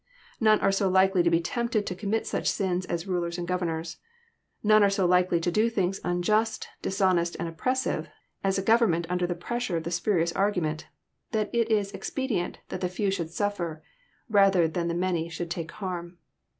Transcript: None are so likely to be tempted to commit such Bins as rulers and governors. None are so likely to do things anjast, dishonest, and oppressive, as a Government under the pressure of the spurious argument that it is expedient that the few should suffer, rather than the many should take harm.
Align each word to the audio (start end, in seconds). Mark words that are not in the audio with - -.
None 0.39 0.59
are 0.61 0.71
so 0.71 0.89
likely 0.89 1.21
to 1.21 1.29
be 1.29 1.39
tempted 1.41 1.85
to 1.85 1.93
commit 1.93 2.25
such 2.25 2.57
Bins 2.57 2.87
as 2.87 3.05
rulers 3.05 3.37
and 3.37 3.47
governors. 3.47 3.97
None 4.63 4.81
are 4.81 4.89
so 4.89 5.05
likely 5.05 5.39
to 5.39 5.51
do 5.51 5.69
things 5.69 5.99
anjast, 5.99 6.65
dishonest, 6.81 7.37
and 7.39 7.47
oppressive, 7.47 8.09
as 8.43 8.57
a 8.57 8.63
Government 8.63 9.05
under 9.11 9.27
the 9.27 9.35
pressure 9.35 9.77
of 9.77 9.83
the 9.83 9.91
spurious 9.91 10.31
argument 10.31 10.87
that 11.33 11.51
it 11.53 11.69
is 11.69 11.91
expedient 11.91 12.61
that 12.69 12.81
the 12.81 12.89
few 12.89 13.11
should 13.11 13.29
suffer, 13.29 13.83
rather 14.27 14.67
than 14.67 14.87
the 14.87 14.95
many 14.95 15.29
should 15.29 15.51
take 15.51 15.69
harm. 15.73 16.17